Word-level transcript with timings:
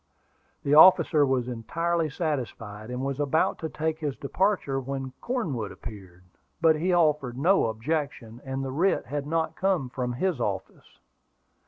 The 0.63 0.73
officer 0.73 1.27
was 1.27 1.47
entirely 1.47 2.09
satisfied, 2.09 2.89
and 2.89 3.05
was 3.05 3.19
about 3.19 3.59
to 3.59 3.69
take 3.69 3.99
his 3.99 4.15
departure 4.17 4.79
when 4.79 5.13
Cornwood 5.21 5.71
appeared; 5.71 6.23
but 6.59 6.75
he 6.75 6.91
offered 6.91 7.37
no 7.37 7.67
objection, 7.67 8.41
and 8.43 8.65
the 8.65 8.71
writ 8.71 9.05
had 9.05 9.27
not 9.27 9.55
come 9.55 9.89
from 9.89 10.13
his 10.13 10.39
office. 10.41 10.97